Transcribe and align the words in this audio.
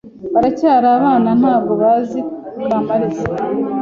baracyari 0.33 0.87
abana 0.97 1.29
ntabwo 1.41 1.71
bazi 1.81 2.19
Kamaliza, 2.65 3.25